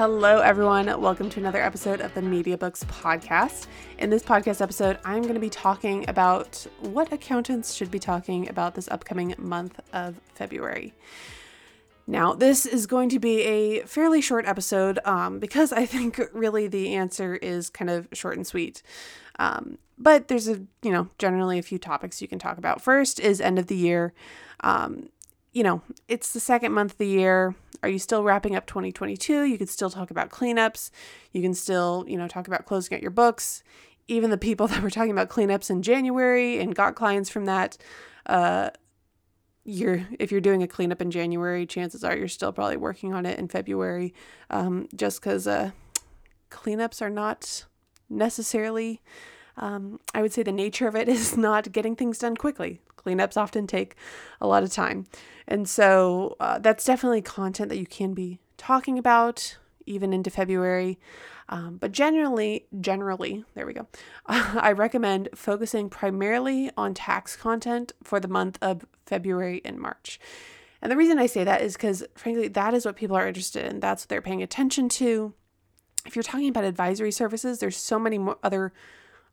Hello, 0.00 0.38
everyone. 0.38 0.86
Welcome 0.98 1.28
to 1.28 1.40
another 1.40 1.60
episode 1.60 2.00
of 2.00 2.14
the 2.14 2.22
MediaBooks 2.22 2.86
Podcast. 2.86 3.66
In 3.98 4.08
this 4.08 4.22
podcast 4.22 4.62
episode, 4.62 4.98
I'm 5.04 5.20
going 5.20 5.34
to 5.34 5.40
be 5.40 5.50
talking 5.50 6.08
about 6.08 6.66
what 6.80 7.12
accountants 7.12 7.74
should 7.74 7.90
be 7.90 7.98
talking 7.98 8.48
about 8.48 8.74
this 8.74 8.88
upcoming 8.88 9.34
month 9.36 9.78
of 9.92 10.18
February. 10.32 10.94
Now, 12.06 12.32
this 12.32 12.64
is 12.64 12.86
going 12.86 13.10
to 13.10 13.18
be 13.18 13.42
a 13.42 13.82
fairly 13.82 14.22
short 14.22 14.46
episode 14.46 15.00
um, 15.04 15.38
because 15.38 15.70
I 15.70 15.84
think 15.84 16.18
really 16.32 16.66
the 16.66 16.94
answer 16.94 17.34
is 17.34 17.68
kind 17.68 17.90
of 17.90 18.08
short 18.14 18.38
and 18.38 18.46
sweet. 18.46 18.82
Um, 19.38 19.76
but 19.98 20.28
there's 20.28 20.48
a, 20.48 20.62
you 20.80 20.92
know, 20.92 21.08
generally 21.18 21.58
a 21.58 21.62
few 21.62 21.78
topics 21.78 22.22
you 22.22 22.28
can 22.28 22.38
talk 22.38 22.56
about. 22.56 22.80
First 22.80 23.20
is 23.20 23.38
end 23.38 23.58
of 23.58 23.66
the 23.66 23.76
year. 23.76 24.14
Um, 24.60 25.10
you 25.52 25.62
know, 25.62 25.82
it's 26.08 26.32
the 26.32 26.40
second 26.40 26.72
month 26.72 26.92
of 26.92 26.98
the 26.98 27.06
year. 27.06 27.54
Are 27.82 27.88
you 27.88 27.98
still 27.98 28.22
wrapping 28.22 28.56
up 28.56 28.66
2022? 28.66 29.44
You 29.44 29.58
could 29.58 29.68
still 29.68 29.90
talk 29.90 30.10
about 30.10 30.30
cleanups. 30.30 30.90
You 31.32 31.42
can 31.42 31.54
still, 31.54 32.04
you 32.06 32.16
know, 32.16 32.28
talk 32.28 32.46
about 32.46 32.66
closing 32.66 32.94
out 32.96 33.02
your 33.02 33.10
books. 33.10 33.62
Even 34.08 34.30
the 34.30 34.38
people 34.38 34.66
that 34.68 34.82
were 34.82 34.90
talking 34.90 35.12
about 35.12 35.30
cleanups 35.30 35.70
in 35.70 35.82
January 35.82 36.60
and 36.60 36.74
got 36.74 36.94
clients 36.94 37.30
from 37.30 37.46
that, 37.46 37.76
uh, 38.26 38.70
you're 39.64 40.06
if 40.18 40.32
you're 40.32 40.40
doing 40.40 40.62
a 40.62 40.68
cleanup 40.68 41.02
in 41.02 41.10
January, 41.10 41.66
chances 41.66 42.02
are 42.02 42.16
you're 42.16 42.28
still 42.28 42.52
probably 42.52 42.76
working 42.76 43.12
on 43.12 43.26
it 43.26 43.38
in 43.38 43.46
February, 43.46 44.14
um, 44.48 44.88
just 44.94 45.20
because 45.20 45.46
uh, 45.46 45.70
cleanups 46.50 47.02
are 47.02 47.10
not 47.10 47.64
necessarily. 48.08 49.00
Um, 49.56 50.00
I 50.14 50.22
would 50.22 50.32
say 50.32 50.42
the 50.42 50.52
nature 50.52 50.88
of 50.88 50.96
it 50.96 51.08
is 51.16 51.36
not 51.36 51.72
getting 51.72 51.94
things 51.94 52.18
done 52.18 52.36
quickly. 52.36 52.80
Cleanups 53.04 53.36
often 53.36 53.66
take 53.66 53.96
a 54.40 54.46
lot 54.46 54.62
of 54.62 54.72
time. 54.72 55.06
And 55.48 55.68
so 55.68 56.36
uh, 56.40 56.58
that's 56.58 56.84
definitely 56.84 57.22
content 57.22 57.68
that 57.70 57.78
you 57.78 57.86
can 57.86 58.14
be 58.14 58.38
talking 58.56 58.98
about 58.98 59.56
even 59.86 60.12
into 60.12 60.30
February. 60.30 60.98
Um, 61.48 61.78
but 61.78 61.90
generally, 61.90 62.66
generally, 62.80 63.44
there 63.54 63.66
we 63.66 63.72
go. 63.72 63.88
I 64.26 64.72
recommend 64.72 65.30
focusing 65.34 65.90
primarily 65.90 66.70
on 66.76 66.94
tax 66.94 67.36
content 67.36 67.92
for 68.04 68.20
the 68.20 68.28
month 68.28 68.58
of 68.62 68.84
February 69.06 69.60
and 69.64 69.78
March. 69.78 70.20
And 70.80 70.90
the 70.90 70.96
reason 70.96 71.18
I 71.18 71.26
say 71.26 71.44
that 71.44 71.60
is 71.60 71.74
because, 71.74 72.04
frankly, 72.14 72.48
that 72.48 72.72
is 72.72 72.86
what 72.86 72.96
people 72.96 73.16
are 73.16 73.26
interested 73.26 73.66
in. 73.66 73.80
That's 73.80 74.04
what 74.04 74.08
they're 74.08 74.22
paying 74.22 74.42
attention 74.42 74.88
to. 74.90 75.34
If 76.06 76.16
you're 76.16 76.22
talking 76.22 76.48
about 76.48 76.64
advisory 76.64 77.12
services, 77.12 77.58
there's 77.58 77.76
so 77.76 77.98
many 77.98 78.16
more 78.16 78.38
other 78.42 78.72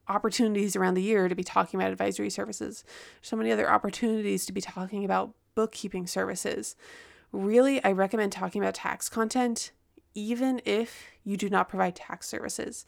opportunities 0.10 0.76
around 0.76 0.94
the 0.94 1.02
year 1.02 1.28
to 1.28 1.36
be 1.36 1.44
talking 1.44 1.80
about 1.80 1.92
advisory 1.92 2.30
services, 2.30 2.84
so 3.22 3.36
many 3.36 3.52
other 3.52 3.70
opportunities 3.70 4.46
to 4.46 4.54
be 4.54 4.62
talking 4.62 5.04
about 5.04 5.34
bookkeeping 5.56 6.08
services. 6.08 6.76
Really, 7.32 7.84
I 7.84 7.92
recommend 7.92 8.32
talking 8.32 8.62
about 8.62 8.76
tax 8.76 9.10
content 9.10 9.72
even 10.18 10.60
if 10.66 11.06
you 11.24 11.38
do 11.38 11.48
not 11.48 11.70
provide 11.70 11.96
tax 11.96 12.28
services. 12.28 12.86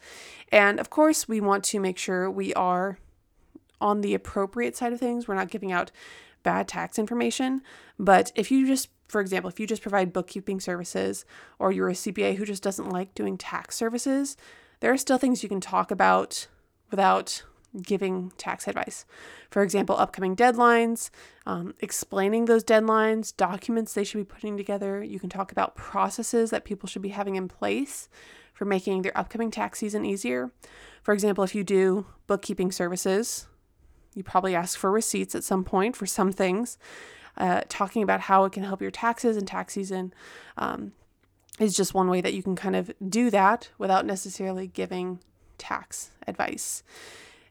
And 0.51 0.79
of 0.79 0.89
course, 0.89 1.27
we 1.27 1.39
want 1.39 1.63
to 1.65 1.79
make 1.79 1.99
sure 1.99 2.29
we 2.29 2.55
are 2.55 2.97
on 3.79 4.01
the 4.01 4.15
appropriate 4.15 4.75
side 4.75 4.93
of 4.93 4.99
things. 4.99 5.27
We're 5.27 5.35
not 5.35 5.51
giving 5.51 5.71
out 5.71 5.91
bad 6.41 6.67
tax 6.67 6.97
information. 6.97 7.61
But 7.99 8.31
if 8.35 8.49
you 8.49 8.65
just, 8.65 8.89
for 9.07 9.21
example, 9.21 9.49
if 9.49 9.59
you 9.59 9.67
just 9.67 9.83
provide 9.83 10.11
bookkeeping 10.11 10.59
services 10.59 11.23
or 11.59 11.71
you're 11.71 11.89
a 11.89 11.93
CPA 11.93 12.35
who 12.35 12.45
just 12.45 12.63
doesn't 12.63 12.89
like 12.89 13.13
doing 13.13 13.37
tax 13.37 13.75
services, 13.75 14.35
there 14.79 14.91
are 14.91 14.97
still 14.97 15.19
things 15.19 15.43
you 15.43 15.49
can 15.49 15.61
talk 15.61 15.91
about 15.91 16.47
without 16.89 17.43
giving 17.81 18.31
tax 18.37 18.67
advice. 18.67 19.05
For 19.51 19.61
example, 19.61 19.95
upcoming 19.97 20.35
deadlines, 20.35 21.09
um, 21.45 21.75
explaining 21.79 22.45
those 22.45 22.63
deadlines, 22.63 23.35
documents 23.35 23.93
they 23.93 24.03
should 24.03 24.17
be 24.17 24.23
putting 24.23 24.57
together. 24.57 25.03
You 25.03 25.19
can 25.19 25.29
talk 25.29 25.51
about 25.51 25.75
processes 25.75 26.49
that 26.49 26.65
people 26.65 26.87
should 26.87 27.01
be 27.01 27.09
having 27.09 27.35
in 27.35 27.47
place 27.47 28.09
for 28.53 28.65
making 28.65 29.03
their 29.03 29.17
upcoming 29.17 29.51
tax 29.51 29.79
season 29.79 30.03
easier. 30.03 30.51
For 31.03 31.13
example, 31.13 31.43
if 31.43 31.55
you 31.55 31.63
do 31.63 32.07
bookkeeping 32.27 32.71
services, 32.71 33.47
you 34.15 34.23
probably 34.23 34.55
ask 34.55 34.77
for 34.77 34.91
receipts 34.91 35.35
at 35.35 35.43
some 35.43 35.63
point 35.63 35.95
for 35.95 36.05
some 36.05 36.31
things. 36.31 36.77
Uh, 37.37 37.61
talking 37.69 38.03
about 38.03 38.21
how 38.21 38.43
it 38.43 38.51
can 38.51 38.63
help 38.63 38.81
your 38.81 38.91
taxes 38.91 39.37
and 39.37 39.47
tax 39.47 39.73
season 39.73 40.13
um, 40.57 40.91
is 41.57 41.73
just 41.73 41.93
one 41.93 42.09
way 42.09 42.19
that 42.19 42.33
you 42.33 42.43
can 42.43 42.55
kind 42.55 42.75
of 42.75 42.91
do 43.07 43.29
that 43.29 43.69
without 43.77 44.05
necessarily 44.05 44.67
giving 44.67 45.19
tax 45.59 46.11
advice. 46.27 46.83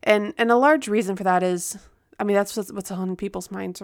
And 0.03 0.35
and 0.39 0.51
a 0.51 0.57
large 0.57 0.89
reason 0.89 1.17
for 1.17 1.25
that 1.25 1.43
is 1.43 1.79
I 2.19 2.25
mean 2.25 2.35
that's 2.35 2.57
what's 2.57 2.91
on 2.91 3.17
people's 3.17 3.51
minds 3.51 3.83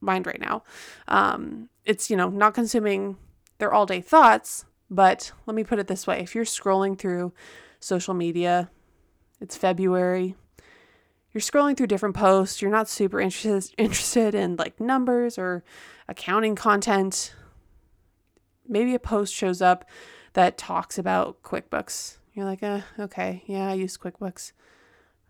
mind 0.00 0.26
right 0.26 0.40
now. 0.40 0.62
Um, 1.08 1.68
it's 1.84 2.10
you 2.10 2.16
know 2.16 2.28
not 2.28 2.54
consuming 2.54 3.16
their 3.58 3.72
all 3.72 3.86
day 3.86 4.00
thoughts, 4.00 4.64
but 4.90 5.32
let 5.46 5.54
me 5.54 5.64
put 5.64 5.78
it 5.78 5.86
this 5.86 6.06
way: 6.06 6.20
if 6.20 6.34
you're 6.34 6.44
scrolling 6.44 6.98
through 6.98 7.32
social 7.78 8.14
media, 8.14 8.70
it's 9.40 9.56
February. 9.56 10.36
You're 11.32 11.40
scrolling 11.40 11.76
through 11.76 11.86
different 11.86 12.16
posts. 12.16 12.60
You're 12.60 12.70
not 12.70 12.88
super 12.88 13.20
interested 13.20 13.72
interested 13.78 14.34
in 14.34 14.56
like 14.56 14.80
numbers 14.80 15.38
or 15.38 15.64
accounting 16.08 16.56
content. 16.56 17.34
Maybe 18.68 18.94
a 18.94 18.98
post 18.98 19.34
shows 19.34 19.60
up 19.60 19.84
that 20.32 20.56
talks 20.56 20.96
about 20.98 21.42
QuickBooks 21.42 22.18
you're 22.34 22.44
like, 22.44 22.62
uh, 22.62 22.80
okay, 22.98 23.42
yeah, 23.46 23.68
I 23.68 23.74
use 23.74 23.98
QuickBooks. 23.98 24.52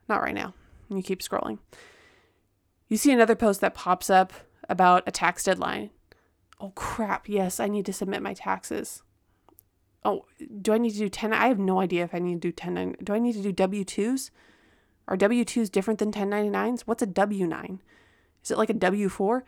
Not 0.09 0.23
right 0.23 0.35
now. 0.35 0.55
And 0.89 0.99
you 0.99 1.03
keep 1.03 1.21
scrolling. 1.21 1.59
You 2.89 2.97
see 2.97 3.13
another 3.13 3.37
post 3.37 3.61
that 3.61 3.75
pops 3.75 4.11
up 4.11 4.33
about 4.69 5.05
a 5.07 5.11
tax 5.11 5.45
deadline. 5.45 5.91
Oh 6.61 6.73
crap, 6.75 7.29
yes, 7.29 7.61
I 7.61 7.69
need 7.69 7.87
to 7.87 7.93
submit 7.93 8.23
my 8.23 8.35
taxes. 8.35 9.03
Oh, 10.05 10.27
do 10.61 10.73
I 10.73 10.79
need 10.79 10.93
to 10.93 10.99
do 10.99 11.09
10? 11.09 11.33
I 11.33 11.49
have 11.49 11.59
no 11.59 11.81
idea 11.81 12.05
if 12.05 12.15
I 12.15 12.19
need 12.19 12.43
to 12.43 12.49
do 12.49 12.53
10. 12.53 12.97
Do 13.03 13.13
I 13.13 13.19
need 13.19 13.35
to 13.35 13.43
do 13.43 13.53
W 13.53 13.85
2s? 13.85 14.31
Are 15.09 15.17
W 15.17 15.45
2s 15.45 15.71
different 15.71 15.99
than 15.99 16.13
1099s? 16.13 16.83
What's 16.83 17.03
a 17.03 17.07
W 17.07 17.47
9? 17.47 17.83
Is 18.43 18.51
it 18.51 18.59
like 18.59 18.71
a 18.71 18.75
W 18.75 19.09
4? 19.09 19.45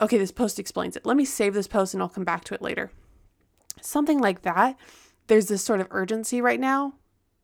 Okay, 0.00 0.18
this 0.18 0.32
post 0.32 0.58
explains 0.58 0.96
it. 0.96 1.06
Let 1.06 1.16
me 1.16 1.24
save 1.24 1.54
this 1.54 1.66
post 1.66 1.94
and 1.94 2.02
I'll 2.02 2.08
come 2.08 2.24
back 2.24 2.44
to 2.44 2.54
it 2.54 2.62
later. 2.62 2.90
Something 3.80 4.18
like 4.20 4.42
that 4.42 4.76
there's 5.28 5.46
this 5.46 5.62
sort 5.62 5.80
of 5.80 5.88
urgency 5.90 6.40
right 6.40 6.60
now 6.60 6.94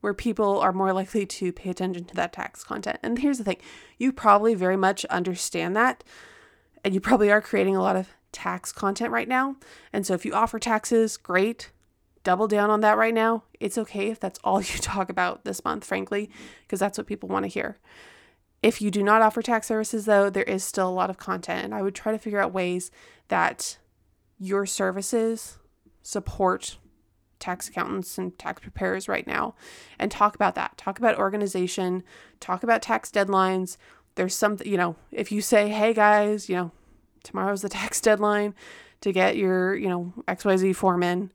where 0.01 0.13
people 0.13 0.61
are 0.61 0.73
more 0.73 0.93
likely 0.93 1.25
to 1.25 1.51
pay 1.53 1.71
attention 1.71 2.05
to 2.05 2.15
that 2.15 2.33
tax 2.33 2.63
content. 2.63 2.99
And 3.03 3.19
here's 3.19 3.39
the 3.39 3.45
thing 3.45 3.57
you 3.97 4.13
probably 4.13 4.55
very 4.55 4.77
much 4.77 5.07
understand 5.07 5.75
that, 5.77 6.05
and 6.85 6.93
you 6.93 7.01
probably 7.01 7.31
are 7.31 7.41
creating 7.41 7.77
a 7.77 7.83
lot 7.83 7.97
of 7.97 8.09
tax 8.31 8.73
content 8.73 9.13
right 9.13 9.29
now. 9.29 9.57
And 9.93 10.07
so 10.07 10.13
if 10.13 10.27
you 10.27 10.35
offer 10.35 10.59
taxes, 10.59 11.17
great. 11.17 11.71
Double 12.23 12.49
down 12.49 12.71
on 12.71 12.81
that 12.81 12.99
right 12.99 13.15
now. 13.15 13.45
It's 13.61 13.79
okay 13.79 14.11
if 14.11 14.21
that's 14.21 14.41
all 14.45 14.61
you 14.61 14.79
talk 14.79 15.09
about 15.09 15.45
this 15.45 15.65
month, 15.65 15.85
frankly, 15.85 16.31
because 16.63 16.81
that's 16.81 16.99
what 16.99 17.07
people 17.07 17.29
want 17.29 17.45
to 17.45 17.49
hear. 17.49 17.79
If 18.63 18.83
you 18.83 18.91
do 18.91 19.03
not 19.03 19.23
offer 19.23 19.41
tax 19.43 19.69
services, 19.69 20.07
though, 20.07 20.31
there 20.31 20.43
is 20.45 20.65
still 20.65 20.89
a 20.89 20.91
lot 20.91 21.11
of 21.11 21.19
content, 21.19 21.65
and 21.65 21.75
I 21.75 21.83
would 21.83 21.95
try 21.95 22.13
to 22.13 22.19
figure 22.19 22.41
out 22.41 22.53
ways 22.53 22.91
that 23.29 23.79
your 24.39 24.67
services 24.67 25.59
support 26.03 26.77
tax 27.45 27.69
accountants 27.69 28.17
and 28.17 28.37
tax 28.39 28.63
preparers 28.63 29.07
right 29.07 29.27
now 29.27 29.55
and 29.99 30.11
talk 30.11 30.35
about 30.35 30.55
that. 30.55 30.79
Talk 30.79 30.99
about 30.99 31.19
organization, 31.19 32.03
talk 32.41 32.63
about 32.63 32.81
tax 32.81 33.11
deadlines. 33.11 33.77
There's 34.15 34.35
something, 34.35 34.67
you 34.67 34.79
know, 34.79 34.97
if 35.13 35.31
you 35.31 35.43
say, 35.43 35.69
hey 35.69 35.93
guys, 35.93 36.49
you 36.49 36.57
know, 36.57 36.73
tomorrow's 37.23 37.61
the 37.61 37.69
tax 37.81 38.01
deadline 38.01 38.55
to 39.03 39.13
get 39.13 39.37
your, 39.37 39.75
you 39.75 39.91
know, 39.91 40.15
XYZ 40.27 40.75
form 40.75 41.03
in, 41.03 41.31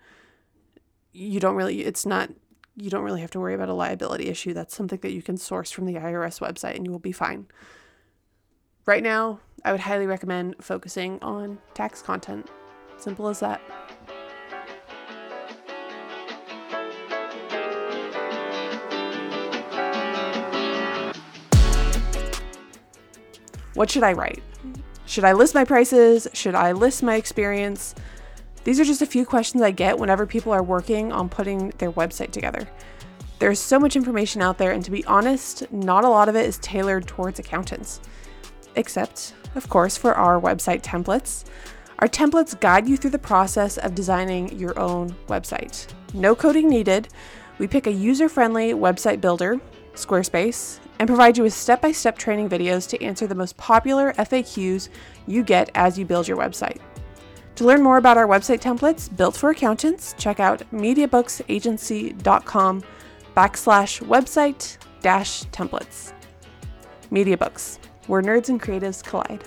you 1.11 1.39
don't 1.39 1.56
really, 1.56 1.81
it's 1.81 2.07
not, 2.07 2.31
you 2.75 2.89
don't 2.89 3.03
really 3.03 3.21
have 3.21 3.31
to 3.31 3.39
worry 3.39 3.53
about 3.53 3.69
a 3.69 3.73
liability 3.73 4.29
issue. 4.29 4.53
That's 4.53 4.75
something 4.75 5.00
that 5.01 5.12
you 5.12 5.21
can 5.21 5.38
source 5.38 5.69
from 5.69 5.85
the 5.85 5.94
IRS 5.94 6.39
website 6.39 6.75
and 6.75 6.85
you 6.85 6.91
will 6.91 6.97
be 6.97 7.12
fine. 7.12 7.45
Right 8.88 9.03
now, 9.03 9.41
I 9.63 9.71
would 9.71 9.81
highly 9.81 10.07
recommend 10.07 10.55
focusing 10.59 11.19
on 11.21 11.59
tax 11.75 12.01
content. 12.01 12.50
Simple 12.97 13.27
as 13.27 13.41
that. 13.41 13.62
What 23.79 23.89
should 23.89 24.03
I 24.03 24.11
write? 24.11 24.43
Should 25.05 25.23
I 25.23 25.31
list 25.31 25.55
my 25.55 25.63
prices? 25.63 26.27
Should 26.33 26.53
I 26.53 26.73
list 26.73 27.01
my 27.01 27.15
experience? 27.15 27.95
These 28.65 28.77
are 28.77 28.83
just 28.83 29.01
a 29.01 29.05
few 29.05 29.25
questions 29.25 29.63
I 29.63 29.71
get 29.71 29.97
whenever 29.97 30.25
people 30.25 30.51
are 30.51 30.61
working 30.61 31.13
on 31.13 31.29
putting 31.29 31.69
their 31.77 31.93
website 31.93 32.31
together. 32.31 32.67
There's 33.39 33.57
so 33.57 33.79
much 33.79 33.95
information 33.95 34.41
out 34.41 34.57
there, 34.57 34.71
and 34.71 34.83
to 34.83 34.91
be 34.91 35.05
honest, 35.05 35.71
not 35.71 36.03
a 36.03 36.09
lot 36.09 36.27
of 36.27 36.35
it 36.35 36.45
is 36.45 36.57
tailored 36.57 37.07
towards 37.07 37.39
accountants. 37.39 38.01
Except, 38.75 39.33
of 39.55 39.69
course, 39.69 39.95
for 39.95 40.13
our 40.13 40.41
website 40.41 40.81
templates. 40.81 41.45
Our 41.99 42.09
templates 42.09 42.59
guide 42.59 42.85
you 42.85 42.97
through 42.97 43.11
the 43.11 43.17
process 43.17 43.77
of 43.77 43.95
designing 43.95 44.59
your 44.59 44.77
own 44.77 45.15
website. 45.29 45.87
No 46.13 46.35
coding 46.35 46.67
needed. 46.67 47.07
We 47.59 47.67
pick 47.67 47.87
a 47.87 47.93
user 47.93 48.27
friendly 48.27 48.73
website 48.73 49.21
builder, 49.21 49.57
Squarespace, 49.93 50.81
and 51.00 51.07
provide 51.07 51.38
you 51.38 51.44
with 51.44 51.54
step 51.54 51.81
by 51.81 51.92
step 51.92 52.18
training 52.18 52.50
videos 52.50 52.88
to 52.90 53.04
answer 53.04 53.25
the 53.25 53.36
most 53.36 53.57
popular 53.57 54.13
FAQs 54.13 54.90
you 55.25 55.44
get 55.44 55.72
as 55.74 55.98
you 55.98 56.06
build 56.06 56.28
your 56.28 56.38
website. 56.38 56.80
To 57.56 57.66
learn 57.66 57.81
more 57.81 57.98
about 57.98 58.18
our 58.18 58.28
website 58.28 58.62
templates 58.62 59.16
built 59.16 59.36
for 59.36 59.50
accountants, 59.50 60.13
check 60.18 60.40
out 60.40 60.60
mediabooksagency.com 60.72 62.84
backslash 63.36 64.01
website 64.04 64.78
dash 65.01 65.44
templates. 65.46 66.13
Mediabooks, 67.12 67.80
where 68.07 68.22
nerds 68.22 68.50
and 68.50 68.62
creatives 68.62 69.04
collide. 69.04 69.44